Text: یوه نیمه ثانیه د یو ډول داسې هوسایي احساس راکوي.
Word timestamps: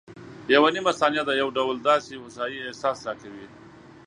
یوه 0.53 0.69
نیمه 0.75 0.91
ثانیه 0.99 1.23
د 1.25 1.31
یو 1.41 1.49
ډول 1.57 1.75
داسې 1.89 2.13
هوسایي 2.23 2.59
احساس 2.67 2.97
راکوي. 3.07 3.47